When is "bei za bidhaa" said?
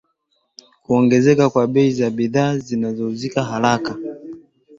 1.67-2.57